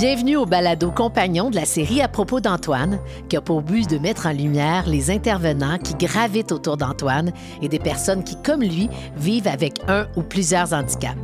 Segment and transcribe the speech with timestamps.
[0.00, 3.98] Bienvenue au balado compagnon de la série à propos d'Antoine, qui a pour but de
[3.98, 8.88] mettre en lumière les intervenants qui gravitent autour d'Antoine et des personnes qui, comme lui,
[9.14, 11.18] vivent avec un ou plusieurs handicaps.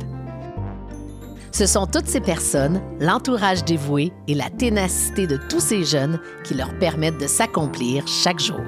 [1.51, 6.53] Ce sont toutes ces personnes, l'entourage dévoué et la ténacité de tous ces jeunes qui
[6.53, 8.61] leur permettent de s'accomplir chaque jour.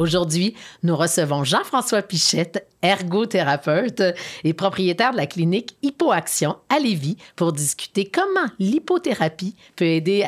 [0.00, 4.02] Aujourd'hui, nous recevons Jean-François Pichette, ergothérapeute
[4.44, 10.24] et propriétaire de la clinique Hypoaction à Lévis pour discuter comment l'hypothérapie peut aider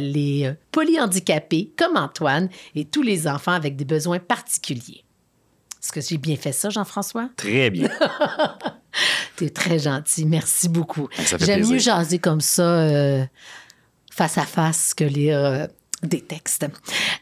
[0.00, 5.04] les euh, polyhandicapés comme Antoine et tous les enfants avec des besoins particuliers.
[5.80, 7.28] Est-ce que j'ai bien fait ça, Jean-François?
[7.36, 7.90] Très bien.
[9.36, 10.24] tu es très gentil.
[10.24, 11.08] Merci beaucoup.
[11.16, 13.24] Ben, J'aime mieux jaser comme ça euh,
[14.10, 15.66] face à face que lire euh,
[16.02, 16.66] des textes.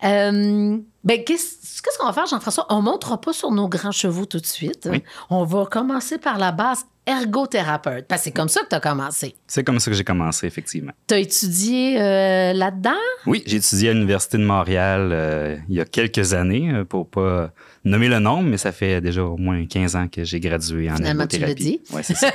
[0.05, 2.67] Euh, ben, qu'est-ce qu'on va faire, Jean-François?
[2.71, 4.89] On ne montera pas sur nos grands chevaux tout de suite.
[5.29, 8.07] On va commencer par la base ergothérapeute.
[8.07, 9.35] Parce que c'est comme ça que tu as commencé.
[9.47, 10.93] C'est comme ça que j'ai commencé, effectivement.
[11.09, 12.91] Tu as étudié euh, là-dedans?
[13.27, 17.53] Oui, j'ai étudié à l'Université de Montréal euh, il y a quelques années, pour pas
[17.85, 20.97] nommer le nombre, mais ça fait déjà au moins 15 ans que j'ai gradué en
[20.97, 21.81] Finalement, tu l'as dit.
[21.93, 22.31] Oui, c'est ça.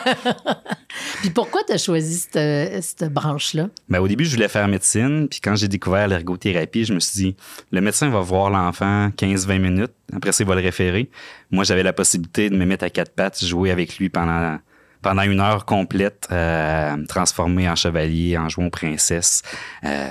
[1.21, 3.69] puis pourquoi tu as choisi cette, cette branche-là?
[3.89, 5.27] Ben, au début, je voulais faire médecine.
[5.29, 7.35] Puis quand j'ai découvert l'ergothérapie, je me suis dit,
[7.71, 9.93] le médecin va voir l'enfant 15-20 minutes.
[10.13, 11.09] Après ça, il va le référer.
[11.51, 14.59] Moi, j'avais la possibilité de me mettre à quatre pattes, jouer avec lui pendant
[15.01, 19.43] pendant une heure complète, euh, me transformer en chevalier, en jouant princesse.
[19.83, 20.09] Euh,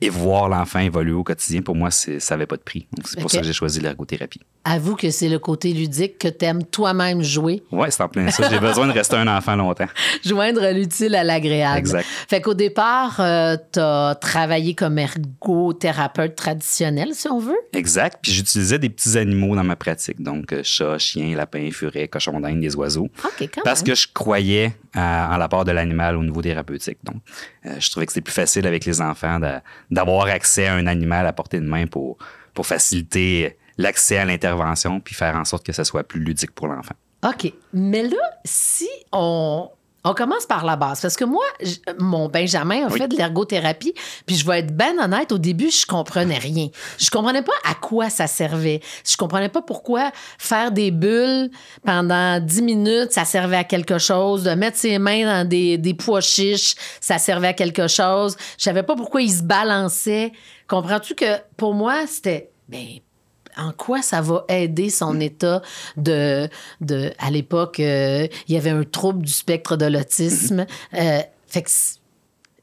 [0.00, 2.86] et voir l'enfant évoluer au quotidien, pour moi, ça n'avait pas de prix.
[3.04, 4.40] c'est pour ça que j'ai choisi l'ergothérapie.
[4.64, 7.62] Avoue que c'est le côté ludique que tu aimes toi-même jouer.
[7.72, 8.48] Oui, c'est en plein ça.
[8.50, 9.86] J'ai besoin de rester un enfant longtemps.
[10.24, 11.78] Joindre l'utile à l'agréable.
[11.78, 12.06] Exact.
[12.28, 17.58] Fait qu'au départ, euh, tu as travaillé comme ergothérapeute traditionnel, si on veut.
[17.72, 18.18] Exact.
[18.22, 20.22] Puis j'utilisais des petits animaux dans ma pratique.
[20.22, 23.08] Donc, euh, chat, chien, lapin, furet, cochon d'Inde, des oiseaux.
[23.24, 26.98] OK, quand Parce que je croyais en la part de l'animal au niveau thérapeutique.
[27.02, 27.22] Donc,
[27.66, 29.40] euh, je trouvais que c'était plus facile avec les enfants
[29.90, 32.18] d'avoir accès à un animal à portée de main pour,
[32.54, 36.66] pour faciliter l'accès à l'intervention puis faire en sorte que ça soit plus ludique pour
[36.66, 36.94] l'enfant.
[37.24, 37.52] OK.
[37.72, 39.68] Mais là, si on,
[40.04, 41.00] on commence par la base.
[41.00, 41.44] Parce que moi,
[41.98, 43.94] mon Benjamin a fait de l'ergothérapie,
[44.26, 46.68] puis je vais être ben honnête, au début, je comprenais rien.
[46.98, 48.80] Je comprenais pas à quoi ça servait.
[49.04, 51.50] Je comprenais pas pourquoi faire des bulles
[51.84, 54.44] pendant 10 minutes, ça servait à quelque chose.
[54.44, 58.36] De mettre ses mains dans des, des pois chiches, ça servait à quelque chose.
[58.58, 60.32] Je savais pas pourquoi il se balançait.
[60.66, 62.50] Comprends-tu que pour moi, c'était...
[62.68, 63.00] Ben,
[63.56, 65.22] en quoi ça va aider son mm.
[65.22, 65.62] état
[65.96, 66.48] de,
[66.80, 70.66] de à l'époque, euh, il y avait un trouble du spectre de l'autisme.
[70.94, 71.00] Mm-hmm.
[71.00, 71.70] Euh, fait que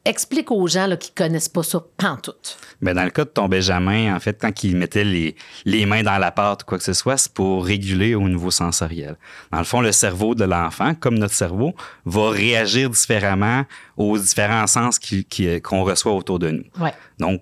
[0.08, 2.58] explique aux gens là, qui connaissent pas ça pantoute.
[2.82, 5.36] Mais dans le cas de ton Benjamin, en fait, quand il mettait les,
[5.66, 8.52] les mains dans la pâte ou quoi que ce soit, c'est pour réguler au niveau
[8.52, 9.18] sensoriel.
[9.52, 11.74] Dans le fond, le cerveau de l'enfant, comme notre cerveau,
[12.06, 15.00] va réagir différemment aux différents sens
[15.64, 16.64] qu'on reçoit autour de nous.
[16.80, 16.94] Ouais.
[17.20, 17.42] Donc,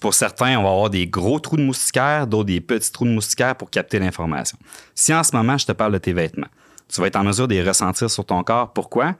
[0.00, 3.10] pour certains, on va avoir des gros trous de moustiquaire, d'autres des petits trous de
[3.10, 4.58] moustiquaire pour capter l'information.
[4.94, 6.48] Si en ce moment, je te parle de tes vêtements,
[6.88, 8.72] tu vas être en mesure de les ressentir sur ton corps.
[8.72, 9.14] Pourquoi?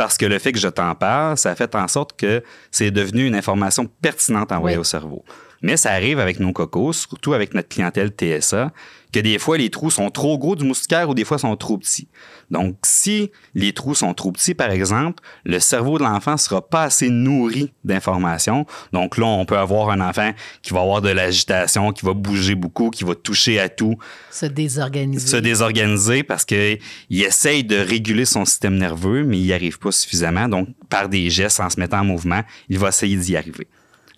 [0.00, 2.90] Parce que le fait que je t'en parle, ça a fait en sorte que c'est
[2.90, 5.22] devenu une information pertinente à envoyer au cerveau.
[5.62, 8.72] Mais ça arrive avec nos cocos, surtout avec notre clientèle TSA,
[9.12, 11.76] que des fois les trous sont trop gros du moustiquaire ou des fois sont trop
[11.76, 12.08] petits.
[12.50, 16.84] Donc, si les trous sont trop petits, par exemple, le cerveau de l'enfant sera pas
[16.84, 18.66] assez nourri d'informations.
[18.92, 20.32] Donc là, on peut avoir un enfant
[20.62, 23.96] qui va avoir de l'agitation, qui va bouger beaucoup, qui va toucher à tout.
[24.30, 25.26] Se désorganiser.
[25.26, 26.78] Se désorganiser parce qu'il
[27.10, 30.48] essaye de réguler son système nerveux, mais il n'y arrive pas suffisamment.
[30.48, 33.68] Donc, par des gestes, en se mettant en mouvement, il va essayer d'y arriver.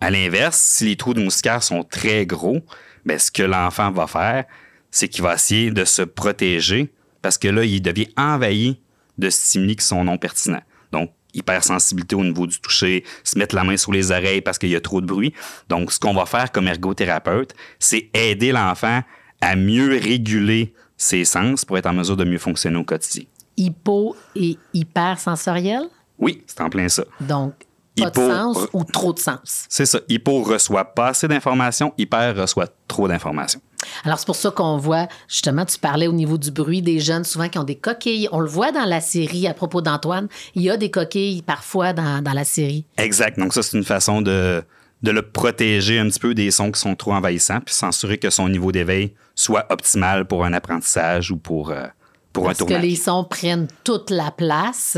[0.03, 2.59] À l'inverse, si les trous de moustiquaire sont très gros,
[3.05, 4.47] ben, ce que l'enfant va faire,
[4.91, 6.93] c'est qu'il va essayer de se protéger
[7.23, 8.81] parce que là, il devient envahi
[9.17, 10.65] de stimuli qui sont non pertinents.
[10.91, 14.71] Donc, hypersensibilité au niveau du toucher, se mettre la main sur les oreilles parce qu'il
[14.71, 15.35] y a trop de bruit.
[15.69, 19.03] Donc, ce qu'on va faire comme ergothérapeute, c'est aider l'enfant
[19.41, 23.23] à mieux réguler ses sens pour être en mesure de mieux fonctionner au quotidien.
[23.57, 25.85] Hypo et hypersensoriel?
[26.19, 27.05] Oui, c'est en plein ça.
[27.21, 27.55] Donc,
[27.97, 29.67] pas de sens ou trop de sens.
[29.69, 30.01] C'est ça.
[30.09, 33.61] Hypo reçoit pas assez d'informations, hyper reçoit trop d'informations.
[34.05, 37.25] Alors, c'est pour ça qu'on voit, justement, tu parlais au niveau du bruit des jeunes,
[37.25, 38.29] souvent qui ont des coquilles.
[38.33, 40.29] On le voit dans la série à propos d'Antoine.
[40.55, 42.85] Il y a des coquilles parfois dans, la série.
[42.97, 43.39] Exact.
[43.39, 44.63] Donc, ça, c'est une façon de,
[45.03, 48.31] de le protéger un petit peu des sons qui sont trop envahissants, puis s'assurer que
[48.31, 51.87] son niveau d'éveil soit optimal pour un apprentissage ou pour, euh,
[52.33, 52.77] pour un tournage.
[52.77, 54.97] Parce que les sons prennent toute la place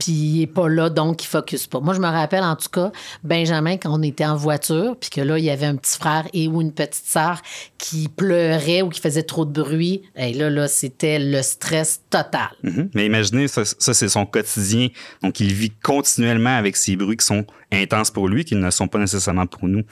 [0.00, 1.78] puis il n'est pas là, donc il ne focus pas.
[1.78, 2.90] Moi, je me rappelle en tout cas,
[3.22, 6.26] Benjamin, quand on était en voiture, puis que là, il y avait un petit frère
[6.32, 7.42] et ou une petite sœur
[7.76, 12.48] qui pleurait ou qui faisait trop de bruit, et là, là c'était le stress total.
[12.62, 12.90] Mhm.
[12.94, 14.88] Mais imaginez, ça, ça c'est son quotidien.
[15.22, 18.88] Donc, il vit continuellement avec ces bruits qui sont intenses pour lui, qui ne sont
[18.88, 19.82] pas nécessairement pour nous.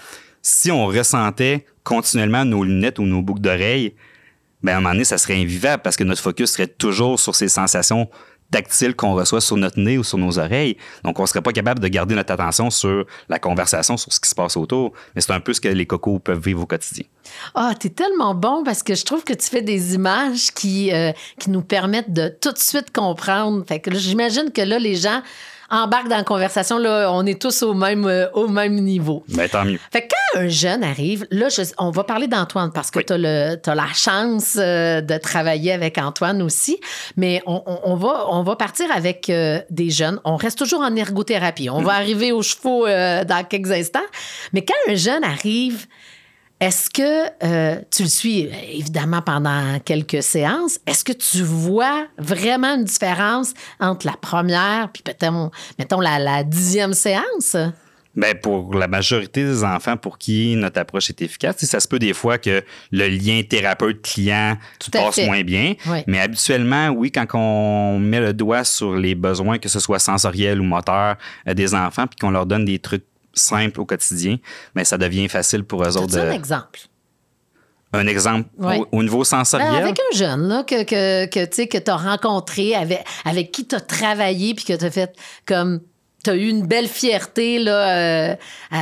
[0.41, 3.95] Si on ressentait continuellement nos lunettes ou nos boucles d'oreilles,
[4.63, 7.35] ben à un moment donné, ça serait invivable parce que notre focus serait toujours sur
[7.35, 8.09] ces sensations
[8.51, 10.77] tactile qu'on reçoit sur notre nez ou sur nos oreilles.
[11.05, 14.21] Donc, on ne serait pas capable de garder notre attention sur la conversation, sur ce
[14.21, 14.93] qui se passe autour.
[15.15, 17.05] Mais c'est un peu ce que les cocos peuvent vivre au quotidien.
[17.55, 20.93] Ah, tu es tellement bon parce que je trouve que tu fais des images qui,
[20.93, 23.65] euh, qui nous permettent de tout de suite comprendre.
[23.67, 25.23] Fait que j'imagine que là, les gens
[25.71, 29.25] embarque dans la conversation, là, on est tous au même, euh, au même niveau.
[29.29, 29.79] Ben, tant mieux.
[29.93, 31.49] Fait que quand un jeune arrive, là,
[31.79, 36.43] on va parler d'Antoine parce que tu as, la chance euh, de travailler avec Antoine
[36.43, 36.81] aussi,
[37.17, 40.21] mais on, va, on va partir avec euh, des jeunes.
[40.25, 41.71] On reste toujours en ergothérapie.
[41.71, 41.97] On va mm.
[41.97, 43.99] arriver aux chevaux dans quelques instants.
[44.53, 45.87] Mais quand un jeune arrive,
[46.61, 50.81] est-ce que euh, tu le suis évidemment pendant quelques séances?
[50.87, 56.95] Est-ce que tu vois vraiment une différence entre la première puis peut-être, mettons, la, dixième
[56.95, 57.57] séance?
[58.17, 62.01] Bien, pour la majorité des enfants pour qui notre approche est efficace, ça se peut
[62.01, 64.57] des fois que le lien thérapeute-client
[64.91, 65.75] passe moins bien.
[66.09, 70.61] Mais habituellement, oui, quand on met le doigt sur les besoins, que ce soit sensoriels
[70.61, 71.17] ou moteurs
[71.47, 73.05] euh, des enfants, puis qu'on leur donne des trucs
[73.39, 74.37] simple au quotidien,
[74.75, 76.19] mais ça devient facile pour eux autres.
[76.19, 76.81] Un exemple?
[77.93, 78.51] Un exemple
[78.93, 79.71] au, niveau sensoriel?
[79.71, 83.75] Ben, avec un jeune là, que, que, que tu as rencontré, avec, avec qui tu
[83.75, 85.81] as travaillé, puis que tu as fait comme
[86.23, 88.37] tu as eu une belle fierté là, euh,
[88.73, 88.77] euh,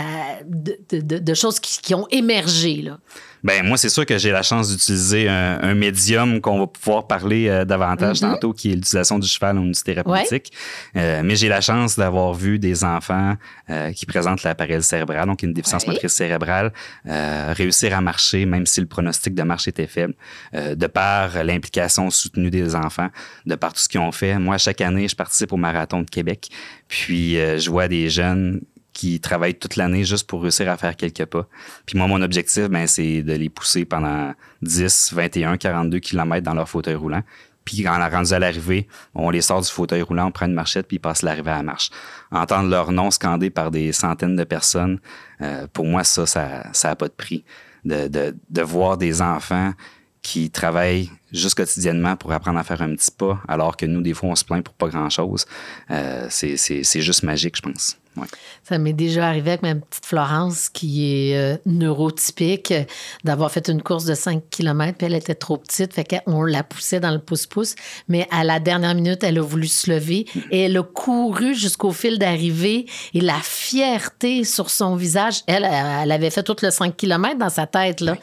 [0.46, 2.82] de, de, de, choses qui, qui, ont émergé.
[2.82, 2.98] Là.
[3.46, 7.46] Ben moi, c'est sûr que j'ai la chance d'utiliser un, médium qu'on va pouvoir parler
[7.46, 8.32] euh, davantage mm-hmm.
[8.32, 10.52] tantôt, qui est l'utilisation du cheval en outil thérapeutique.
[10.96, 13.36] Euh, mais j'ai la chance d'avoir vu des enfants
[13.70, 16.72] euh, qui présentent la paralysie cérébrale, donc une déficience motrice cérébrale,
[17.04, 20.14] réussir à marcher, même si le pronostic de marche était faible,
[20.52, 23.10] de par l'implication soutenue des enfants,
[23.44, 24.36] de par tout ce qu'ils ont fait.
[24.40, 26.48] Moi, chaque année, je participe au marathon de Québec,
[26.88, 28.60] puis je vois des jeunes
[28.96, 31.46] qui travaillent toute l'année juste pour réussir à faire quelques pas.
[31.84, 34.32] Puis moi, mon objectif, ben, c'est de les pousser pendant
[34.62, 37.22] 10, 21, 42 km dans leur fauteuil roulant.
[37.66, 40.46] Puis quand on a rendu à l'arrivée, on les sort du fauteuil roulant, on prend
[40.46, 41.90] une marchette, puis ils passent l'arrivée à la marche.
[42.30, 44.98] Entendre leur nom scandé par des centaines de personnes,
[45.42, 47.44] euh, pour moi, ça, ça n'a pas de prix.
[47.84, 49.74] De, de, de voir des enfants
[50.22, 54.14] qui travaillent juste quotidiennement pour apprendre à faire un petit pas, alors que nous, des
[54.14, 55.46] fois, on se plaint pour pas grand-chose.
[55.90, 57.96] Euh, c'est juste magique, je pense.
[58.64, 62.74] Ça m'est déjà arrivé avec ma petite Florence qui est euh, neurotypique
[63.24, 66.62] d'avoir fait une course de 5 km puis elle était trop petite, fait qu'on la
[66.64, 67.74] poussait dans le pouce-pouce,
[68.08, 71.92] mais à la dernière minute, elle a voulu se lever et elle a couru jusqu'au
[71.92, 76.96] fil d'arrivée et la fierté sur son visage, elle, elle avait fait tout le 5
[76.96, 78.16] km dans sa tête là.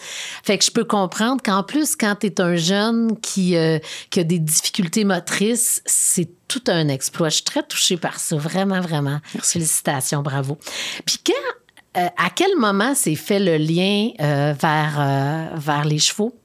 [0.43, 3.79] Fait que je peux comprendre qu'en plus quand tu es un jeune qui, euh,
[4.09, 7.29] qui a des difficultés motrices, c'est tout un exploit.
[7.29, 9.19] Je suis très touchée par ça, vraiment, vraiment.
[9.41, 10.57] Félicitations, bravo.
[11.05, 16.35] Puis quand, euh, à quel moment s'est fait le lien euh, vers, vers les chevaux?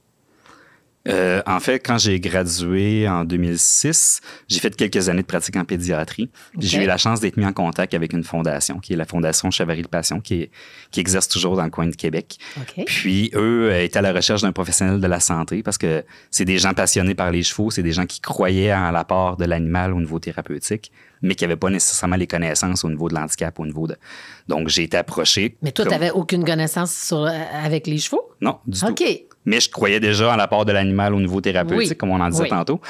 [1.09, 5.65] Euh, en fait, quand j'ai gradué en 2006, j'ai fait quelques années de pratique en
[5.65, 6.31] pédiatrie.
[6.59, 9.51] J'ai eu la chance d'être mis en contact avec une fondation, qui est la Fondation
[9.51, 10.51] Chevalier de Passion, qui,
[10.91, 12.39] qui exerce toujours dans le coin de Québec.
[12.87, 16.45] Puis, eux euh, étaient à la recherche d'un professionnel de la santé parce que c'est
[16.45, 19.95] des gens passionnés par les chevaux, c'est des gens qui croyaient en l'apport de l'animal
[19.95, 23.67] au niveau thérapeutique mais qui n'avaient pas nécessairement les connaissances au niveau de l'handicap, au
[23.67, 23.97] niveau de...
[24.47, 25.57] Donc, j'ai été approché.
[25.63, 27.31] Mais toi, tu n'avais aucune connaissance sur, euh,
[27.65, 28.23] avec les chevaux?
[28.41, 28.95] Non, du tout
[29.49, 32.49] mais je croyais déjà en l'apport de l'animal au niveau thérapeutique, comme on en disait
[32.49, 32.81] tantôt.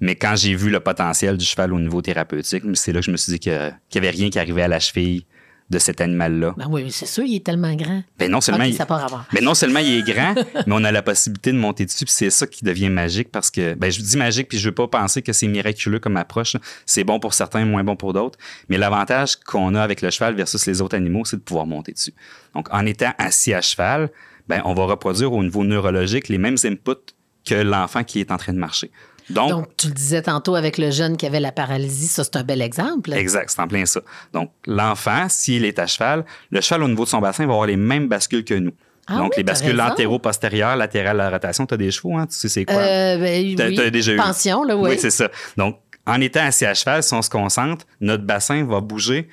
[0.00, 3.10] Mais quand j'ai vu le potentiel du cheval au niveau thérapeutique, c'est là que je
[3.10, 5.26] me suis dit qu'il n'y avait rien qui arrivait à la cheville
[5.68, 6.54] de cet animal-là.
[6.56, 8.02] Ben oui, c'est sûr, il est tellement grand.
[8.18, 8.78] Ben non seulement, il...
[8.78, 10.34] Ben non seulement il est grand,
[10.66, 13.50] mais on a la possibilité de monter dessus, puis c'est ça qui devient magique parce
[13.50, 16.56] que, ben je dis magique, puis je veux pas penser que c'est miraculeux comme approche.
[16.86, 18.38] C'est bon pour certains, moins bon pour d'autres.
[18.68, 21.92] Mais l'avantage qu'on a avec le cheval versus les autres animaux, c'est de pouvoir monter
[21.92, 22.14] dessus.
[22.54, 24.10] Donc, en étant assis à cheval,
[24.48, 28.36] ben, on va reproduire au niveau neurologique les mêmes inputs que l'enfant qui est en
[28.36, 28.90] train de marcher.
[29.30, 32.44] Donc, tu le disais tantôt avec le jeune qui avait la paralysie, ça, c'est un
[32.44, 33.12] bel exemple.
[33.12, 34.00] Exact, c'est en plein ça.
[34.32, 37.66] Donc, l'enfant, s'il est à cheval, le cheval, au niveau de son bassin, va avoir
[37.66, 38.72] les mêmes bascules que nous.
[39.08, 42.26] Ah Donc, les bascules antéro-postérieures, latérales, la rotation, tu as des chevaux, hein?
[42.26, 42.76] Tu sais c'est quoi?
[42.76, 43.80] Euh, ben, oui.
[43.80, 44.16] as déjà eu.
[44.16, 44.90] Pension, là, oui.
[44.90, 45.28] Oui, c'est ça.
[45.56, 49.28] Donc, en étant assis à cheval, si on se concentre, notre bassin va bouger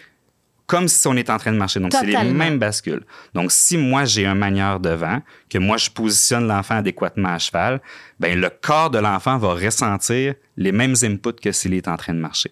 [0.67, 1.79] comme si on était en train de marcher.
[1.79, 3.03] Donc, c'est les mêmes bascules.
[3.34, 7.82] Donc, si moi, j'ai un manieur devant, que moi, je positionne l'enfant adéquatement à cheval,
[8.20, 12.13] ben le corps de l'enfant va ressentir les mêmes inputs que s'il est en train
[12.13, 12.51] de marcher.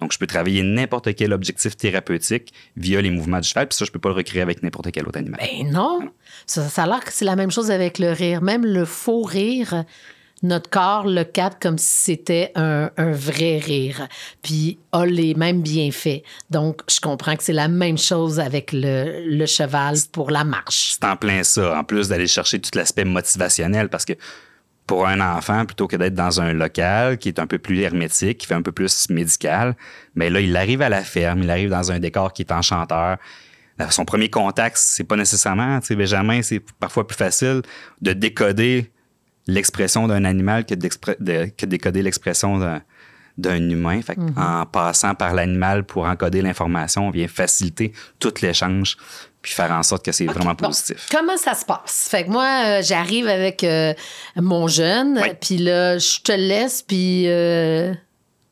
[0.00, 3.86] Donc, je peux travailler n'importe quel objectif thérapeutique via les mouvements du cheval, puis ça,
[3.86, 5.40] je peux pas le recréer avec n'importe quel autre animal.
[5.40, 6.10] Ben non.
[6.46, 8.42] Ça, ça a l'air que c'est la même chose avec le rire.
[8.42, 9.84] Même le faux rire,
[10.42, 14.06] notre corps le capte comme si c'était un, vrai rire,
[14.42, 16.22] puis a les mêmes bienfaits.
[16.50, 20.92] Donc, je comprends que c'est la même chose avec le, le cheval pour la marche.
[20.92, 24.14] C'est en plein ça, en plus d'aller chercher tout l'aspect motivationnel, parce que
[24.86, 28.38] pour un enfant, plutôt que d'être dans un local qui est un peu plus hermétique,
[28.38, 29.76] qui fait un peu plus médical,
[30.14, 33.16] mais là, il arrive à la ferme, il arrive dans un décor qui est enchanteur.
[33.90, 37.62] Son premier contact, c'est pas nécessairement, tu sais, Benjamin, c'est parfois plus facile
[38.00, 38.90] de décoder
[39.46, 42.58] l'expression d'un animal que, de, que décoder l'expression
[43.38, 44.00] d'un humain.
[44.02, 44.34] Fait Mhm.
[44.36, 48.96] En passant par l'animal pour encoder l'information, on vient faciliter tout l'échange
[49.42, 51.06] puis faire en sorte que c'est vraiment Bon, positif.
[51.12, 52.08] comment ça se passe?
[52.10, 53.94] Fait que moi, euh, j'arrive avec euh,
[54.34, 55.28] mon jeune, Oui.
[55.40, 57.28] puis là, je te laisse, puis...
[57.28, 57.92] euh,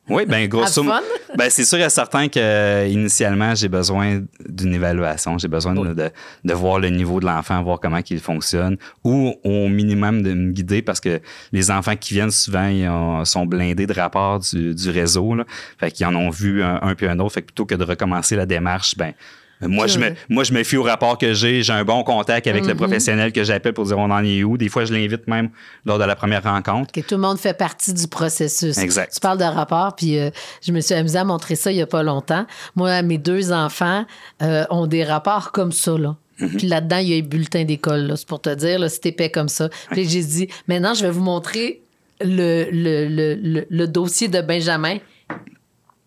[0.07, 0.97] Oui, ben grosso modo.
[1.37, 5.37] Ben, c'est sûr et certain que euh, initialement, j'ai besoin d'une évaluation.
[5.37, 6.09] J'ai besoin de, de,
[6.45, 10.51] de voir le niveau de l'enfant, voir comment il fonctionne, ou au minimum de me
[10.53, 11.19] guider parce que
[11.51, 15.35] les enfants qui viennent souvent ils ont- sont blindés de rapports du, du réseau.
[15.35, 15.43] Là.
[15.77, 17.33] Fait qu'ils en ont vu un, un puis un autre.
[17.33, 19.11] Fait que plutôt que de recommencer la démarche, ben
[19.61, 21.63] moi, je me, moi, je me fie au rapport que j'ai.
[21.63, 22.77] J'ai un bon contact avec le Mhm.
[22.77, 24.57] professionnel que j'appelle pour dire on en est où.
[24.57, 25.49] Des fois, je l'invite même
[25.85, 26.91] lors de la première rencontre.
[26.91, 28.77] que tout le monde fait partie du processus.
[28.77, 29.13] Exact.
[29.13, 30.29] Tu parles de rapport, puis euh,
[30.61, 32.45] je me suis amusée à montrer ça il y a pas longtemps.
[32.75, 34.05] Moi, mes deux enfants
[34.41, 36.15] euh, ont des rapports comme ça, là.
[36.39, 36.57] Mm-hmm.
[36.57, 39.29] Puis là-dedans, il y a les bulletins d'école, c'est pour te dire, là, c'est épais
[39.29, 39.69] comme ça.
[39.91, 41.81] Puis j'ai dit, maintenant, je vais vous montrer
[42.21, 43.07] le, le,
[43.41, 44.97] le- le dossier de Benjamin.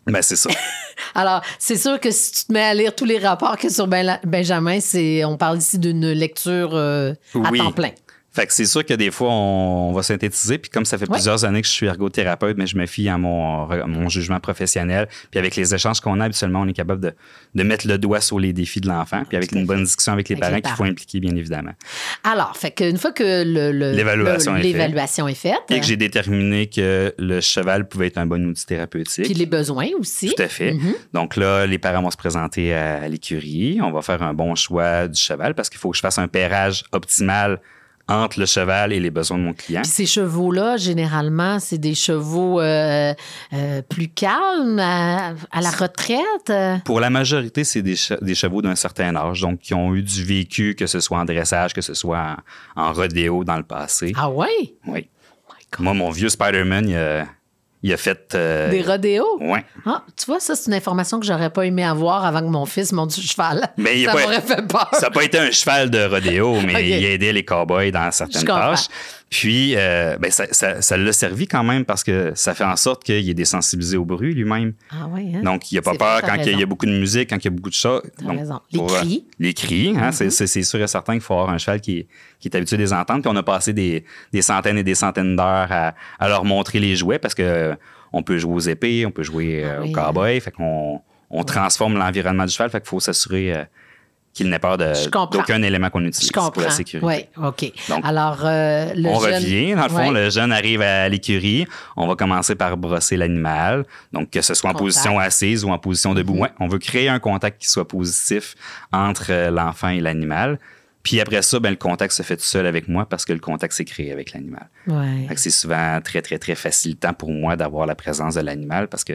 [0.09, 0.51] Ben, c'est ça.
[1.15, 3.87] Alors, c'est sûr que si tu te mets à lire tous les rapports que sur
[3.87, 7.13] Ben- Benjamin, c'est, on parle ici d'une lecture euh,
[7.45, 7.59] à Oui.
[7.59, 7.91] temps plein.
[8.39, 10.59] Fait que c'est sûr que des fois, on, on va synthétiser.
[10.59, 11.15] Puis comme ça fait Ouais.
[11.17, 14.39] plusieurs années que je suis ergothérapeute, mais je me fie à mon, à mon jugement
[14.39, 15.09] professionnel.
[15.31, 17.13] Puis avec les échanges qu'on a habituellement, on est capable de,
[17.55, 19.23] de mettre le doigt sur les défis de l'enfant.
[19.29, 21.73] Puis avec une bonne discussion avec les Avec parents les qu'il faut impliquer, bien évidemment.
[22.23, 24.73] Alors, fait qu'une fois que le- le- L'évaluation le- est faite.
[24.73, 28.67] l'évaluation est faite, Et que j'ai déterminé que le cheval pouvait être un bon outil
[28.67, 29.25] thérapeutique.
[29.25, 30.33] puis les besoins aussi.
[30.37, 30.75] Tout à fait.
[30.75, 30.95] Mhm.
[31.13, 33.81] Donc là, les parents vont se présenter à l'écurie.
[33.83, 36.29] On va faire un bon choix du cheval parce qu'il faut que je fasse un
[36.29, 37.61] pairage optimal
[38.09, 39.83] entre le cheval et les besoins de mon client.
[39.83, 43.13] Puis ces chevaux-là, généralement, c'est des chevaux euh,
[43.53, 46.53] euh, plus calmes, à, à la retraite?
[46.85, 50.03] Pour la majorité, c'est des, che- des chevaux d'un certain âge, donc qui ont eu
[50.03, 52.37] du vécu, que ce soit en dressage, que ce soit
[52.77, 54.13] en, en rodéo dans le passé.
[54.17, 54.75] Ah ouais?
[54.87, 55.09] Oui.
[55.79, 55.83] Oh.
[55.83, 57.27] Moi, mon vieux Spider-Man, il a,
[57.83, 58.35] il a fait.
[58.35, 59.39] euh, Des rodéos?
[59.41, 59.65] Ouais.
[59.87, 62.67] Ah, tu vois, ça, c'est une information que j'aurais pas aimé avoir avant que mon
[62.67, 63.69] fils monte le cheval.
[63.77, 64.89] Mais ça pas- m'aurait fait peur.
[64.95, 68.11] Ça n'a pas été un cheval de rodéo, mais il a aidé les cowboys dans
[68.11, 68.87] certaines tâches.
[69.31, 72.77] Puis, euh, ben, ça, ça, ça l'a servi quand même parce que ça fait en
[72.77, 74.73] sorte qu'il est désensibilisé au bruit lui-même.
[74.91, 75.43] Ah ouais, hein?
[75.43, 77.49] Donc, il n'a pas peur quand il y a beaucoup de musique, quand il y
[77.49, 78.61] a beaucoup de Donc, raison.
[78.73, 79.27] Les pour, euh, cris.
[79.39, 81.99] Les cris, hein, c'est- c'est c'est sûr et certain qu'il faut avoir un cheval qui
[81.99, 82.07] est,
[82.41, 83.21] qui est habitué de les entendre.
[83.21, 86.81] Puis on a passé des, des centaines et des centaines d'heures à, à leur montrer
[86.81, 87.75] les jouets parce que euh,
[88.15, 90.41] on peut jouer aux épées, on peut jouer euh, Ah oui, au cowboy.
[90.41, 92.71] Fait qu'on on transforme l'environnement du cheval.
[92.71, 93.53] Fait qu'il faut s'assurer
[94.35, 97.05] qu'il n'ait peur d'aucun élément qu'on utilise Je pour la sécurité.
[97.37, 97.73] Oui, OK.
[97.89, 99.75] Donc, Alors, euh, le on jeune- revient.
[99.75, 100.25] Dans le fond, Ouais.
[100.25, 101.67] le jeune arrive à l'écurie.
[101.97, 103.85] On va commencer par brosser l'animal.
[104.13, 104.85] Donc, que ce soit en Contact.
[104.87, 106.37] position assise ou en position debout.
[106.39, 108.55] Ouais, on veut créer un contact qui soit positif
[108.93, 110.59] entre euh, l'enfant et l'animal.
[111.03, 113.39] Puis après ça, ben, le contact se fait tout seul avec moi parce que le
[113.39, 114.69] contact s'est créé avec l'animal.
[114.87, 115.27] Ouais.
[115.37, 119.15] C'est souvent très, très, très facilitant pour moi d'avoir la présence de l'animal parce que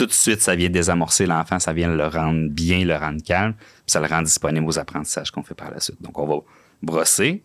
[0.00, 3.52] tout de suite, ça vient désamorcer l'enfant, ça vient le rendre bien, le rendre calme,
[3.52, 6.00] puis ça le rend disponible aux apprentissages qu'on fait par la suite.
[6.00, 6.36] Donc, on va
[6.82, 7.42] brosser.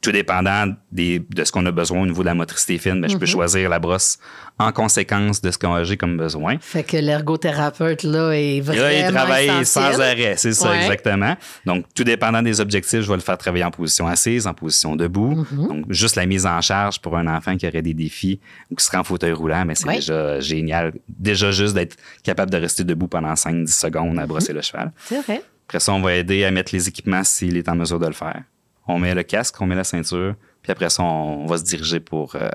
[0.00, 3.10] Tout dépendant des- de ce qu'on a besoin au niveau de la motricité fine, ben,
[3.10, 4.18] je peux choisir la brosse
[4.56, 6.58] en conséquence de ce que j'ai comme besoin.
[6.60, 9.94] Fait que l'ergothérapeute, là, est vraiment là, il travaille essentiel.
[9.94, 10.82] sans arrêt, c'est ça, Ouais.
[10.84, 11.36] exactement.
[11.66, 14.94] Donc, tout dépendant des objectifs, je vais le faire travailler en position assise, en position
[14.94, 15.34] debout.
[15.52, 15.68] Mm-hmm.
[15.68, 18.38] Donc, juste la mise en charge pour un enfant qui aurait des défis
[18.70, 19.96] ou qui serait en fauteuil roulant, mais c'est Ouais.
[19.96, 20.92] déjà génial.
[21.08, 24.92] Déjà juste d'être capable de rester debout pendant 5-10 secondes à brosser le cheval.
[25.04, 25.42] C'est vrai.
[25.66, 28.12] Après ça, on va aider à mettre les équipements s'il est en mesure de le
[28.12, 28.42] faire.
[28.88, 32.00] On met le casque, on met la ceinture, puis après ça, on va se diriger
[32.00, 32.48] pour, euh,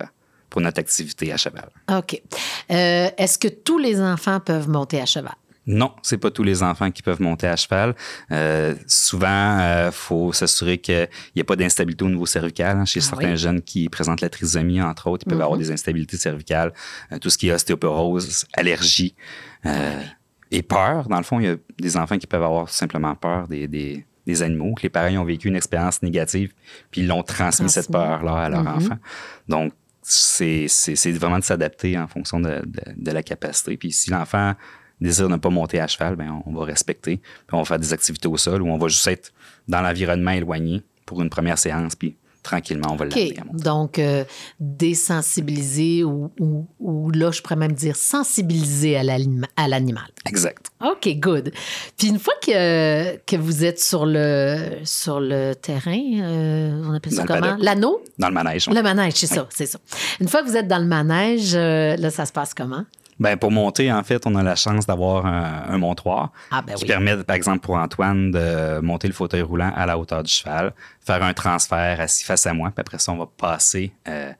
[0.49, 1.69] pour notre activité à cheval.
[1.95, 2.21] OK.
[2.71, 5.33] Euh, Est-ce que tous les enfants peuvent monter à cheval?
[5.65, 7.95] Non, c'est pas tous les enfants qui peuvent monter à cheval.
[8.31, 12.79] Euh, souvent, il faut s'assurer qu'il n'y a pas d'instabilité au niveau cervical.
[12.79, 12.85] hein.
[12.85, 13.37] Chez Ah certains oui.
[13.37, 16.73] jeunes qui présentent la trisomie, entre autres, ils peuvent avoir des instabilités cervicales,
[17.13, 19.15] euh, tout ce qui est ostéoporose, allergie
[19.65, 20.01] euh,
[20.51, 21.07] et peur.
[21.07, 24.05] Dans le fond, il y a des enfants qui peuvent avoir simplement peur des, des,
[24.25, 26.53] des animaux, que les parents ont vécu une expérience négative,
[26.91, 28.97] puis ils l'ont transmis, cette peur-là à leur enfant.
[29.49, 30.67] Donc, c'est
[31.11, 33.77] vraiment de s'adapter en fonction de, de- de la capacité.
[33.77, 34.53] Puis si l'enfant
[35.01, 37.17] désire ne pas monter à cheval, ben, on va respecter.
[37.17, 39.33] Puis on va faire des activités au sol ou on va juste être
[39.67, 43.15] dans l'environnement éloigné pour une première séance, puis tranquillement, on va OK.
[43.15, 43.63] l'amener à monter.
[43.63, 44.23] Donc, euh,
[44.59, 50.05] désensibiliser ou, ou- ou là, je pourrais même dire sensibiliser à l'anima- à l'animal.
[50.25, 50.67] Exact.
[50.83, 51.51] OK, good.
[51.97, 57.13] Puis une fois que, que vous êtes sur le, sur le terrain, euh, on appelle
[57.13, 57.57] ça Dans le comment?
[57.59, 58.03] L'anneau?
[58.19, 58.67] Dans le manège.
[58.67, 58.73] ouais.
[58.75, 59.79] Le manège, c'est ça, c'est ça.
[60.19, 62.83] Une fois que vous êtes dans le manège, euh, là, ça se passe comment?
[63.23, 66.75] Ben, pour monter, en fait, on a la chance d'avoir un, un montoir Ah, ben
[66.75, 66.87] qui oui.
[66.89, 70.73] permet, par exemple, pour Antoine, de monter le fauteuil roulant à la hauteur du cheval,
[70.99, 74.31] faire un transfert assis face à moi, puis après ça, on va passer euh,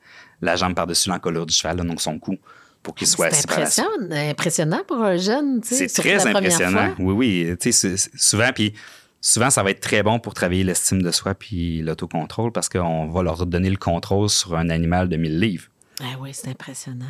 [0.42, 2.36] la jambe par-dessus l'encolure du cheval, là, donc son cou,
[2.82, 3.86] pour qu'il soit C'est assis par la suite.
[3.86, 5.88] impressionnant, impressionnant pour un jeune, tu sais.
[5.88, 6.94] C'est très la impressionnant.
[6.94, 7.04] fois.
[7.06, 7.14] Oui,
[7.48, 7.56] oui.
[7.58, 8.74] Tu sais, souvent, puis
[9.22, 13.06] souvent, ça va être très bon pour travailler l'estime de soi puis l'autocontrôle parce qu'on
[13.06, 15.68] va leur donner le contrôle sur un animal de 1000 livres.
[16.02, 17.06] Ah oui, c'est impressionnant.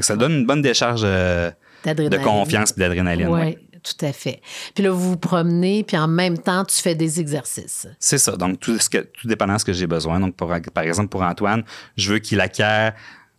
[0.00, 1.50] Fait que ça donne une bonne décharge euh,
[1.84, 3.28] de confiance et d'adrénaline.
[3.28, 3.58] Oui, ouais.
[3.82, 4.40] tout à fait.
[4.74, 7.86] Puis là, vous vous promenez, puis en même temps, tu fais des exercices.
[7.98, 8.36] C'est ça.
[8.36, 10.20] Donc, tout, ce que, tout dépendant de ce que j'ai besoin.
[10.20, 11.64] Donc, pour- par exemple, pour Antoine,
[11.96, 12.94] je veux qu'il acquiert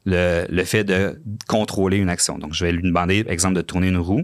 [0.06, 2.38] le, le fait de contrôler une action.
[2.38, 4.24] Donc, je vais lui demander, par exemple, de tourner une roue.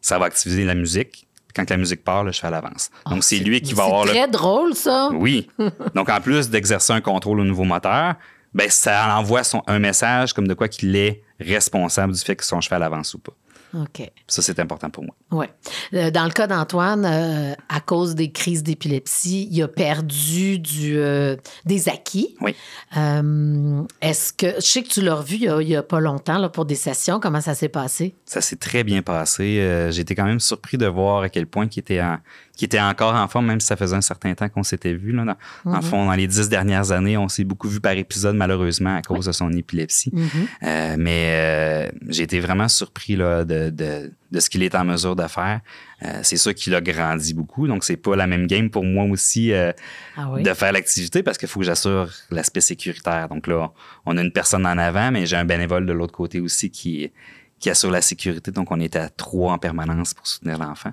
[0.00, 1.26] Ça va activer la musique.
[1.56, 2.90] Quand la musique part, le cheval avance.
[3.08, 5.10] Donc, c'est lui qui va Ah, C'est avoir le très drôle, ça.
[5.12, 5.48] Oui.
[5.94, 8.14] Donc, en plus d'exercer un contrôle au nouveau moteur,
[8.54, 12.44] ben, ça envoie son, un message comme de quoi qu'il est responsable du fait que
[12.44, 13.32] son cheval avance ou pas.
[13.76, 14.08] OK.
[14.28, 15.16] Ça, c'est important pour moi.
[15.32, 15.46] Oui.
[15.94, 20.96] Euh, Dans le cas d'Antoine, euh, à cause des crises d'épilepsie, il a perdu du,
[20.96, 21.34] euh,
[21.64, 22.36] des acquis.
[22.40, 22.54] Oui.
[22.96, 24.46] Euh, Est-ce que.
[24.56, 26.66] Je sais que tu l'as revu il y a, il a pas longtemps là, pour
[26.66, 27.18] des sessions.
[27.18, 28.14] Comment ça s'est passé?
[28.26, 29.90] Ça s'est très bien passé.
[29.98, 32.18] Été quand même surpris de voir à quel point qu'il était, en-
[32.56, 35.10] qu'il était encore en forme, même si ça faisait un certain temps qu'on s'était vu.
[35.12, 35.74] Là, dans, Mhm.
[35.76, 39.02] En fond, dans les dix dernières années, on s'est beaucoup vu par épisode, malheureusement, à
[39.02, 40.10] cause de son épilepsie.
[40.12, 40.28] Mhm.
[40.62, 44.84] Euh, mais euh, j'ai été vraiment surpris là, de, de, de ce qu'il est en
[44.84, 45.60] mesure de faire.
[46.04, 49.04] Euh, c'est sûr qu'il a grandi beaucoup, donc c'est pas la même game pour moi
[49.04, 49.72] aussi euh,
[50.16, 50.42] Ah oui?
[50.42, 53.28] de faire l'activité parce qu'il faut que j'assure l'aspect sécuritaire.
[53.28, 53.72] Donc là,
[54.06, 57.10] on a une personne en avant, mais j'ai un bénévole de l'autre côté aussi qui,
[57.58, 58.50] qui assure la sécurité.
[58.50, 60.92] Donc on est à trois en permanence pour soutenir l'enfant.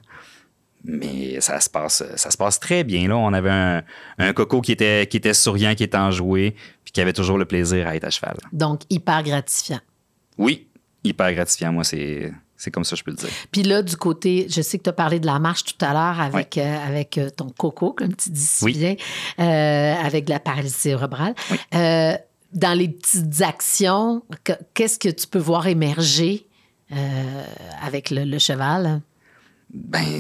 [0.84, 3.08] Mais ça se passe, ça se passe très bien.
[3.08, 3.84] Là, on avait un,
[4.18, 7.46] un coco qui était, qui était souriant, qui était enjoué, puis qui avait toujours le
[7.46, 8.36] plaisir à être à cheval.
[8.52, 9.80] Donc, hyper gratifiant.
[10.40, 10.68] Oui,
[11.04, 11.72] hyper gratifiant.
[11.72, 13.30] Moi, c'est, c'est comme ça, je peux le dire.
[13.52, 15.94] Puis là, du côté, je sais que tu as parlé de la marche tout à
[15.94, 18.74] l'heure avec, euh, avec euh, ton coco, comme tu dis si Oui.
[18.74, 18.96] bien,
[19.40, 21.36] euh, avec de la paralysie cérébrale.
[21.52, 21.58] Oui.
[21.76, 22.14] Euh,
[22.54, 26.48] dans les petites actions, que- qu'est-ce que tu peux voir émerger
[27.84, 29.02] avec le, le cheval?
[29.74, 30.20] Ben,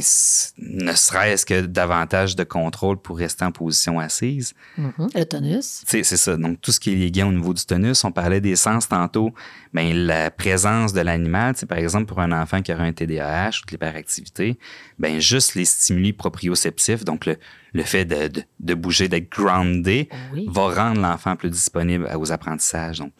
[0.59, 4.53] ne serait-ce que davantage de contrôle pour rester en position assise.
[4.77, 5.09] Mhm.
[5.13, 5.83] Le tonus.
[5.85, 6.37] C'est ça.
[6.37, 9.33] Donc, tout ce qui est lié au niveau du tonus, on parlait des sens tantôt.
[9.73, 13.65] Ben, la présence de l'animal, par exemple, pour un enfant qui aurait un TDAH ou
[13.65, 14.57] de l'hyperactivité,
[14.99, 17.37] ben, juste les stimuli proprioceptifs, donc le,
[17.73, 20.45] le fait de, de, de bouger, d'être groundé, Oui.
[20.49, 22.99] va rendre l'enfant plus disponible aux apprentissages.
[22.99, 23.11] Donc,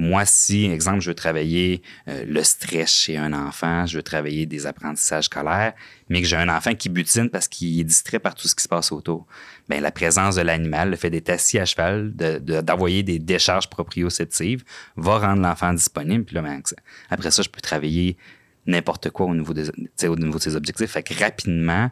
[0.00, 4.46] moi, si, exemple, je veux travailler euh, le stress chez un enfant, je veux travailler
[4.46, 5.74] des apprentissages scolaires,
[6.08, 8.62] mais que j'ai un enfant qui butine parce qu'il est distrait par tout ce qui
[8.62, 9.26] se passe autour,
[9.68, 13.18] bien, la présence de l'animal, le fait d'être assis à cheval, de- de- d'envoyer des
[13.18, 14.64] décharges proprioceptives,
[14.96, 16.24] va rendre l'enfant disponible.
[16.24, 16.62] Puis là, ben,
[17.10, 18.16] après ça, je peux travailler
[18.66, 20.90] n'importe quoi au niveau, au niveau de ses objectifs.
[20.92, 21.90] Fait que rapidement,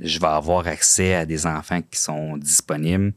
[0.00, 3.12] je vais avoir accès à des enfants qui sont disponibles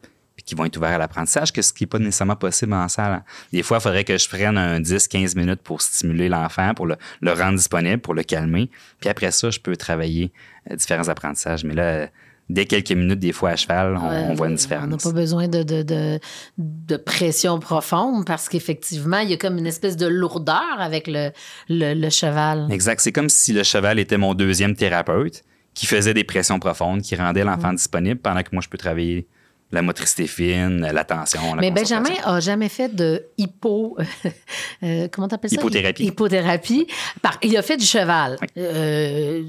[0.50, 3.14] qui vont être ouverts à l'apprentissage, que ce qui n'est pas nécessairement possible en salle.
[3.14, 3.24] hein.
[3.54, 6.96] Des fois, il faudrait que je prenne un 10-15 minutes pour stimuler l'enfant, pour le,
[7.22, 8.70] le rendre disponible, pour le calmer.
[9.00, 10.32] Puis après ça, je peux travailler
[10.72, 11.64] euh, différents apprentissages.
[11.64, 12.08] Mais là, euh,
[12.50, 15.04] dès quelques minutes, des fois à cheval, on, on voit une Euh, On n'a différence.
[15.04, 16.20] pas besoin de, de, de,
[16.58, 21.30] de pression profonde parce qu'effectivement, il y a comme une espèce de lourdeur avec le,
[21.70, 22.68] le, le cheval.
[22.72, 23.02] Exact.
[23.02, 25.44] C'est comme si le cheval était mon deuxième thérapeute
[25.76, 29.28] qui faisait des pressions profondes, qui rendait l'enfant disponible pendant que moi, je peux travailler
[29.72, 33.98] la motricité fine, l'attention, la Mais Benjamin a jamais fait de hypo.
[34.84, 35.58] euh, comment t'appelles ça?
[35.58, 36.06] Hypothérapie.
[36.06, 36.88] Hypothérapie.
[37.22, 38.38] Par, il a fait du cheval.
[38.58, 39.44] Euh,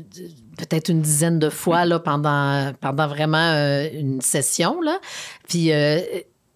[0.59, 4.81] Peut-être une dizaine de fois là, pendant, pendant vraiment euh, une session.
[4.83, 5.01] Là.
[5.49, 5.71] Puis.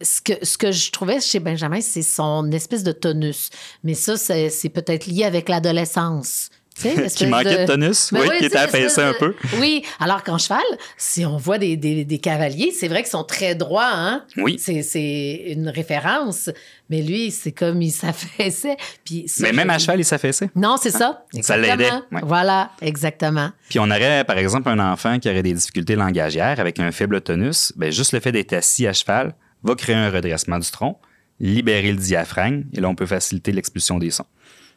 [0.03, 3.49] ce que, ce que je trouvais chez Benjamin, c'est son espèce de tonus.
[3.83, 6.51] Mais ça, c'est peut-être lié avec l'adolescence.
[7.15, 9.35] Qui manquait de tonus, Ben oui, oui, qui était affaissé un peu.
[9.61, 10.59] Oui, alors qu'en cheval,
[10.97, 14.25] si on voit des, des, des cavaliers, c'est vrai qu'ils sont très droits, hein?
[14.37, 14.59] Oui.
[14.59, 16.51] C'est, une référence,
[16.91, 18.77] mais lui, c'est comme il s'affaissait.
[19.05, 20.51] Puis ça, Mais même à cheval, il s'affaissait.
[20.57, 21.25] Non, c'est ça.
[21.43, 22.03] Ça l'aidait, Exactement.
[22.11, 22.21] ouais.
[22.25, 23.51] Voilà, exactement.
[23.69, 27.21] Puis on aurait, par exemple, un enfant qui aurait des difficultés langagières avec un faible
[27.21, 30.99] tonus, ben juste le fait d'être assis à cheval va créer un redressement du tronc,
[31.41, 34.27] libérer le diaphragme, et là, on peut faciliter l'expulsion des sons.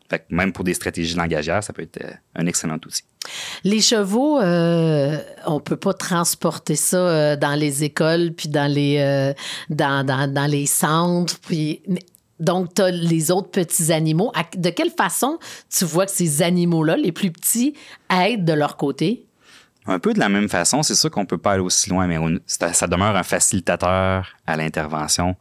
[0.09, 3.03] Fait que même pour des stratégies langagières, ça peut être euh, un excellent outil.
[3.63, 8.97] Les chevaux, euh, on peut pas transporter ça euh, dans les écoles, puis dans les,
[8.99, 9.33] euh,
[9.69, 11.81] dans, dans, dans les centres, puis...
[11.87, 11.99] mais-
[12.39, 14.31] donc, tu as les autres petits animaux.
[14.55, 15.39] De quelle façon
[15.75, 17.73] tu vois que ces animaux-là, les plus petits,
[18.11, 19.25] aident de leur côté?
[19.87, 22.19] Un peu de la même façon, c'est sûr qu'on peut pas aller aussi loin, mais
[22.19, 25.35] on- ça, ça demeure un facilitateur à l'intervention.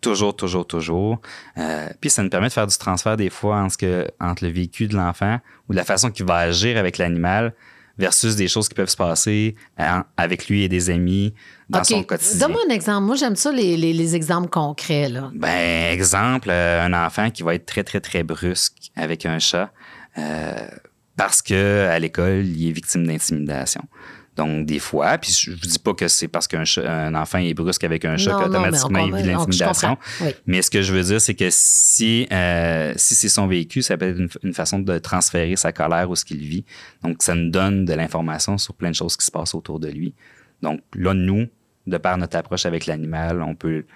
[0.00, 1.20] Toujours, toujours, toujours.
[1.58, 4.44] Euh, puis ça nous permet de faire du transfert des fois entre, ce que- entre
[4.44, 7.52] le vécu de l'enfant ou la façon qu'il va agir avec l'animal
[7.98, 11.34] versus des choses qui peuvent se passer euh, avec lui et des amis
[11.68, 12.46] dans son quotidien.
[12.46, 13.06] Donne-moi un exemple.
[13.06, 15.08] Moi, j'aime ça, les, les- les exemples concrets.
[15.08, 15.32] Là.
[15.34, 19.72] Ben, exemple, euh, un enfant qui va être très, très, très brusque avec un chat
[20.16, 20.52] euh,
[21.16, 23.82] parce que à l'école, il est victime d'intimidation.
[24.38, 26.62] Donc, des fois, puis je ne dis pas que c'est parce qu'un
[27.16, 29.98] enfant est brusque avec un chat Non, non, mais il vit l'intimidation.
[30.20, 30.28] Oui.
[30.46, 33.96] Mais ce que je veux dire, c'est que si, euh, si c'est son vécu, ça
[33.96, 36.64] peut être une, une façon de transférer sa colère ou ce qu'il vit.
[37.02, 39.88] Donc, ça nous donne de l'information sur plein de choses qui se passent autour de
[39.88, 40.14] lui.
[40.62, 41.48] Donc, là, nous,
[41.88, 43.86] de par notre approche avec l'animal, on peut,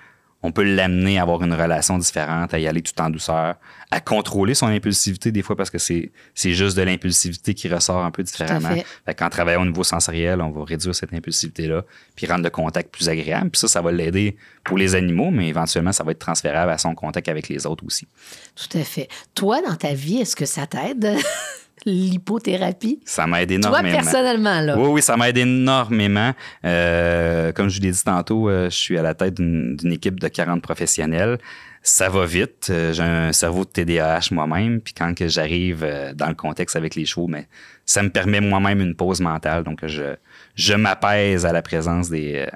[0.42, 3.54] on peut l'amener à avoir une relation différente, à y aller tout en douceur,
[3.90, 8.04] à contrôler son impulsivité des fois parce que c'est, c'est juste de l'impulsivité qui ressort
[8.04, 8.70] un peu différemment.
[8.70, 8.86] fait.
[9.06, 11.84] Fait qu'en travaillant au niveau sensoriel, on va réduire cette impulsivité-là,
[12.16, 13.50] puis rendre le contact plus agréable.
[13.50, 16.78] Puis ça, ça va l'aider pour les animaux, mais éventuellement, ça va être transférable à
[16.78, 18.08] son contact avec les autres aussi.
[18.56, 19.08] Tout à fait.
[19.34, 21.16] Toi, dans ta vie, est-ce que ça t'aide,
[21.86, 23.00] l'hypothérapie?
[23.04, 23.94] Ça m'aide Toi, énormément.
[23.94, 24.78] personnellement, là.
[24.78, 26.32] Oui, oui, ça m'aide énormément.
[26.64, 30.28] Euh, comme je l'ai dit tantôt, euh, je suis à la tête d'une équipe de
[30.28, 31.38] 40 professionnels.
[31.82, 32.68] Ça va vite.
[32.70, 34.80] Euh, J'ai un cerveau de TDAH moi-même.
[34.80, 37.46] Puis quand que j'arrive dans le contexte avec les chevaux, mais
[37.84, 39.64] ça me permet moi-même une pause mentale.
[39.64, 40.14] Donc, je,
[40.54, 42.46] je m'apaise à la présence des,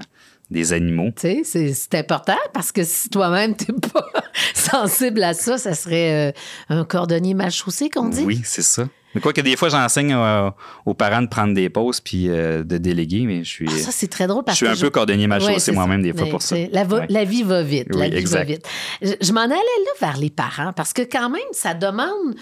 [0.50, 1.10] des animaux.
[1.18, 4.06] Tu sais, c'est- important parce que si toi-même, tu n'es pas
[4.54, 6.32] sensible à ça, ça serait euh,
[6.68, 8.22] un cordonnier mal chaussé, qu'on dit.
[8.24, 8.84] Oui, c'est ça.
[9.14, 10.50] Mais quoi que des fois, j'enseigne euh,
[10.84, 13.90] aux parents de prendre des pauses puis euh, de déléguer, mais je suis, Ah, ça,
[13.90, 16.24] c'est très drôle je parce suis que un peu cordonnier mal chaussé moi-même des fois
[16.24, 16.54] Mais pour ça.
[16.70, 17.06] La, va- Ouais.
[17.08, 17.88] la vie va vite.
[17.94, 18.38] la Oui, vie exact.
[18.40, 18.66] va vite.
[19.00, 22.34] Je, je m'en allais là vers les parents parce que quand même, ça demande.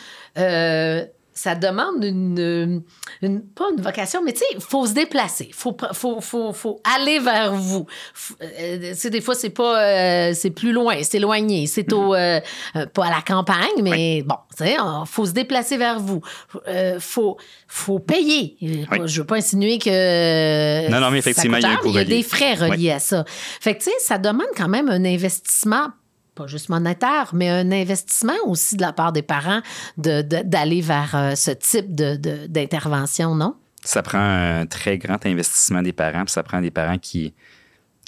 [1.34, 2.82] Euh, ça demande une,
[3.22, 5.46] une- pas une vocation, mais tu sais, il faut se déplacer.
[5.48, 7.86] Il faut, faut, faut, faut aller vers vous.
[8.42, 12.40] Euh, sais, des fois, c'est pas, euh, c'est plus loin, c'est éloigné, c'est au, euh,
[12.76, 16.20] euh, pas à la campagne, mais bon, tu sais, il faut se déplacer vers vous.
[16.68, 17.36] Il faut,
[17.68, 18.56] faut payer.
[18.62, 18.84] Oui.
[19.06, 20.88] Je veux pas insinuer que.
[20.90, 22.04] Non, non, mais ça effectivement, il y a un cher, coût mais Il y a
[22.04, 22.16] relié.
[22.16, 23.24] des frais reliés à ça.
[23.60, 25.88] Fait que, tu sais, ça demande quand même un investissement
[26.34, 29.60] pas juste monétaire, mais un investissement aussi de la part des parents
[29.96, 33.54] d'aller vers euh, ce type d'intervention, non?
[33.84, 37.34] ça prend un très grand investissement des parents, puis ça prend des parents qui,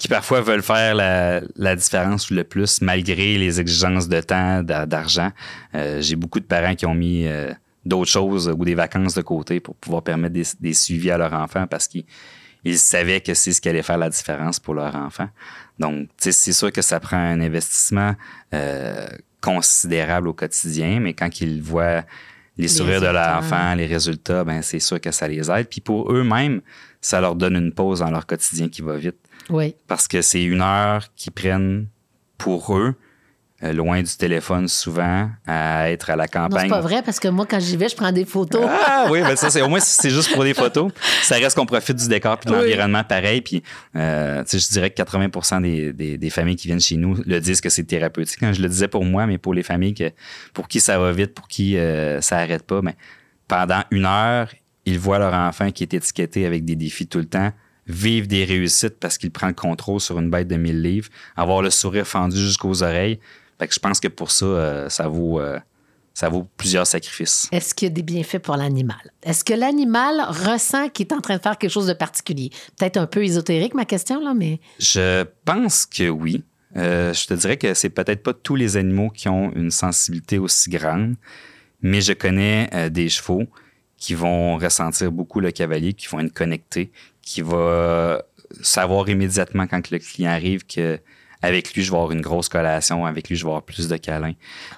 [0.09, 5.31] parfois veulent faire la, différence le plus malgré les exigences de temps, d'a- d'argent.
[5.75, 7.53] Euh, J'ai beaucoup de parents qui ont mis euh,
[7.85, 11.33] d'autres choses ou des vacances de côté pour pouvoir permettre des, des suivis à leur
[11.33, 12.05] enfant parce qu'ils
[12.63, 15.29] ils savaient que c'est ce qui allait faire la différence pour leur enfant.
[15.79, 18.15] Donc, c'est sûr que ça prend un investissement
[18.53, 19.07] euh,
[19.41, 22.03] considérable au quotidien, mais quand ils voient
[22.57, 23.35] les sourires de résultats.
[23.35, 25.67] l'enfant, les résultats, ben c'est sûr que ça les aide.
[25.69, 26.61] Puis pour eux-mêmes,
[27.01, 29.17] ça leur donne une pause dans leur quotidien qui va vite.
[29.49, 29.75] Oui.
[29.87, 31.87] Parce que c'est une heure qu'ils prennent
[32.37, 32.95] pour eux,
[33.61, 36.69] loin du téléphone souvent, à être à la Non, c'est campagne.
[36.69, 38.65] pas vrai parce que moi, quand j'y vais, je prends des photos.
[38.69, 40.91] Ah oui, ben ça, c'est au moins si c'est juste pour des photos.
[41.23, 42.61] Ça reste qu'on profite du décor puis de Oui.
[42.61, 43.41] l'environnement pareil.
[43.41, 43.63] Puis,
[43.95, 47.15] euh, tu sais, je dirais que 80 des, des, des familles qui viennent chez nous
[47.25, 48.37] le disent que c'est thérapeutique.
[48.39, 50.11] Quand je le disais pour moi, mais pour les familles que,
[50.53, 52.95] pour qui ça va vite, pour qui euh, ça arrête pas, mais
[53.47, 54.49] pendant une heure,
[54.85, 57.51] ils voient leur enfant qui est étiqueté avec des défis tout le temps
[57.89, 61.61] vivre des réussites parce qu'il prend le contrôle sur une bête de 1000 livres, avoir
[61.61, 63.17] le sourire fendu jusqu'aux oreilles.
[63.59, 65.39] Fait que je pense que pour ça, euh, ça vaut...
[65.39, 65.59] euh,
[66.13, 67.47] ça vaut plusieurs sacrifices.
[67.51, 68.97] Est-ce qu'il y a des bienfaits pour l'animal?
[69.21, 72.49] Est-ce que l'animal ressent qu'il est en train de faire quelque chose de particulier?
[72.75, 74.59] Peut-être un peu ésotérique, ma question, là, mais.
[74.79, 76.43] Je pense que oui.
[76.75, 80.39] Euh, je te dirais que c'est peut-être pas tous les animaux qui ont une sensibilité
[80.39, 81.17] aussi grande,
[81.83, 83.43] mais je connais euh, des chevaux
[83.95, 86.91] qui vont ressentir beaucoup le cavalier, qui vont être connectés,
[87.21, 88.23] qui va
[88.63, 90.99] savoir immédiatement quand le client arrive que
[91.41, 93.97] avec lui, je vais avoir une grosse collation, avec lui, je vais avoir plus de
[93.97, 94.33] câlins.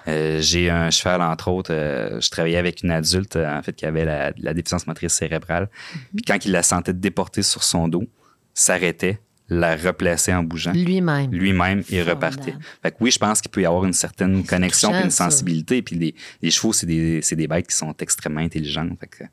[0.08, 3.74] Euh, j'ai un cheval, entre autres, euh, je travaillais avec une adulte, euh, en fait,
[3.74, 5.68] qui avait la, la déficience motrice cérébrale.
[6.14, 8.04] Puis quand il la sentait déporter sur son dos,
[8.52, 11.32] s'arrêtait, la replaçait en bougeant Lui-même.
[11.32, 12.54] lui-même et repartait.
[12.82, 15.24] Fait que oui, je pense qu'il peut y avoir une certaine connexion et une ça.
[15.24, 15.82] sensibilité.
[15.82, 18.90] Puis les, les chevaux, c'est des, c'est des bêtes qui sont extrêmement intelligentes.
[19.00, 19.24] Fait que,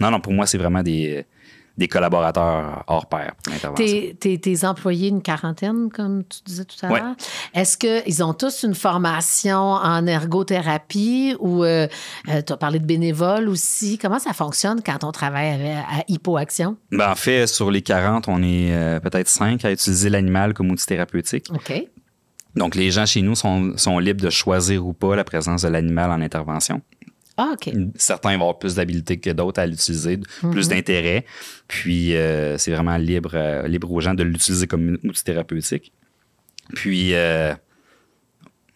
[0.00, 1.26] non, non, pour moi, c'est vraiment des,
[1.76, 3.32] des collaborateurs hors pair.
[3.74, 7.00] Tes, tes- tes employés, une quarantaine, comme tu disais tout à Ouais.
[7.00, 7.14] l'heure,
[7.52, 13.98] est-ce qu'ils ont tous une formation en ergothérapie ou tu as parlé de bénévoles aussi?
[13.98, 16.76] Comment ça fonctionne quand on travaille à Hypoaction?
[16.92, 20.70] Ben, en fait, sur les 40, on est euh, peut-être 5 à utiliser l'animal comme
[20.70, 21.46] outil thérapeutique.
[21.52, 21.88] OK.
[22.54, 25.68] Donc, les gens chez nous sont, sont libres de choisir ou pas la présence de
[25.68, 26.82] l'animal en intervention.
[27.36, 27.72] Ah, OK.
[27.96, 30.20] Certains vont avoir plus d'habileté que d'autres à l'utiliser,
[30.52, 31.24] plus d'intérêt.
[31.66, 35.92] Puis, euh, c'est vraiment libre, euh, libre aux gens de l'utiliser comme outil thérapeutique.
[36.74, 37.52] Puis, euh,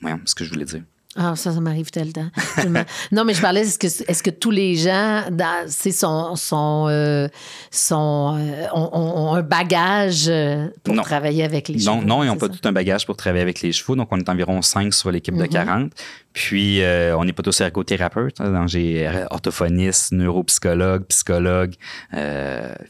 [0.00, 0.82] voyons, ce que je voulais dire.
[1.20, 2.28] Ah, ça, ça m'arrive tout le temps.
[3.12, 7.26] Non, mais je parlais, est-ce que, tous les gens dans, c'est sont, sont, euh,
[7.72, 11.02] sont, euh, ont, un bagage euh, pour Non.
[11.02, 12.06] travailler avec les Non, chevaux?
[12.06, 12.52] non, ils n'ont pas ça?
[12.52, 13.96] tout un bagage pour travailler avec les chevaux.
[13.96, 15.90] Donc, on est environ 5 sur l'équipe de 40.
[16.32, 18.40] Puis, euh, on n'est pas tous ergothérapeutes.
[18.40, 18.66] hein.
[18.68, 21.74] J'ai orthophoniste, neuropsychologue, psychologue,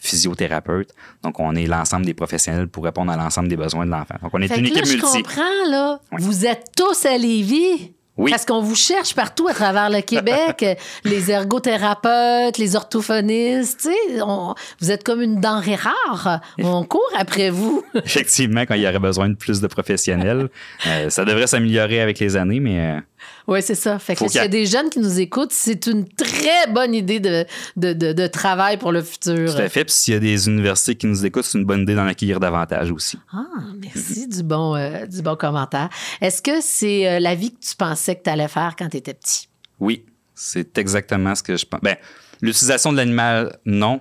[0.00, 0.90] physiothérapeute.
[1.22, 4.16] Donc, on est l'ensemble des professionnels pour répondre à l'ensemble des besoins de l'enfant.
[4.22, 5.22] Donc, on est Fait une que là, équipe je multi.
[5.22, 6.00] comprends, là.
[6.18, 7.94] Vous êtes tous à Lévis?
[8.18, 8.30] Oui.
[8.30, 10.64] Parce qu'on vous cherche partout à travers le Québec,
[11.04, 16.40] les ergothérapeutes, les orthophonistes, tu sais, on- vous êtes comme une denrée rare.
[16.58, 17.84] On court après vous.
[17.94, 20.48] Effectivement, quand il y aurait besoin de plus de professionnels,
[20.86, 23.00] euh, ça devrait s'améliorer avec les années, mais euh,
[23.46, 23.98] Oui, c'est ça.
[23.98, 27.20] Fait que s'il y a des jeunes qui nous écoutent, c'est une très bonne idée
[27.20, 27.44] de,
[27.76, 29.52] de, de- de travail pour le futur.
[29.54, 29.84] tout à fait.
[29.84, 32.40] Puis s'il y a des universités qui nous écoutent, c'est une bonne idée d'en accueillir
[32.40, 33.18] davantage aussi.
[33.32, 33.44] Ah,
[33.80, 35.88] merci du bon, euh, du bon commentaire.
[36.20, 38.96] Est-ce que c'est euh, la vie que tu pensais que tu allais faire quand tu
[38.98, 39.48] étais petit?
[39.80, 40.04] Oui,
[40.34, 41.80] c'est exactement ce que je pense.
[41.82, 41.96] Ben,
[42.40, 44.00] l'utilisation de l'animal, non.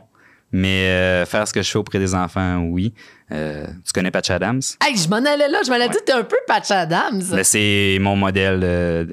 [0.52, 2.94] Mais euh, faire ce que je fais auprès des enfants, oui.
[3.32, 4.62] Euh, tu connais Patch Adams?
[4.82, 7.22] Hey, je m'en allais là, je m'en allais dit, t'es un peu Patch Adams.
[7.32, 8.62] Ben, c'est mon modèle.
[8.64, 9.06] euh,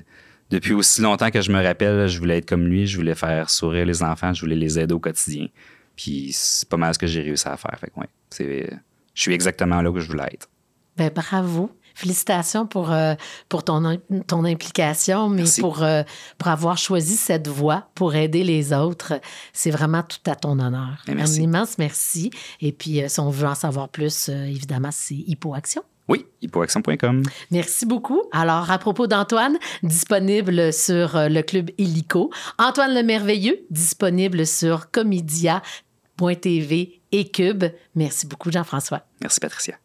[0.50, 2.86] depuis aussi longtemps que je me rappelle, je voulais être comme lui.
[2.86, 4.32] Je voulais faire sourire les enfants.
[4.32, 5.48] Je voulais les aider au quotidien.
[5.96, 7.76] Puis c'est pas mal ce que j'ai réussi à faire.
[7.80, 8.70] Fait que, ouais, c'est,
[9.14, 10.48] je suis exactement là où je voulais être.
[10.96, 11.70] Ben, bravo.
[11.94, 13.14] Félicitations pour, euh,
[13.48, 15.60] pour ton, ton implication, mais Merci.
[15.60, 16.02] pour, euh,
[16.38, 19.12] pour avoir choisi cette voie pour aider les autres.
[19.52, 20.96] C'est vraiment tout à ton honneur.
[21.06, 21.40] Ben, merci.
[21.40, 22.30] Un immense merci.
[22.60, 25.82] Et puis, euh, si on veut en savoir plus, évidemment, c'est Hypoaction.
[26.08, 27.22] Oui, hypoaction.com.
[27.50, 28.22] Merci beaucoup.
[28.32, 32.30] Alors, à propos d'Antoine, disponible sur le club Illico.
[32.58, 37.64] Antoine le Merveilleux, disponible sur comédia.tv et Cube.
[37.94, 39.02] Merci beaucoup, Jean-François.
[39.22, 39.76] Merci, Patricia.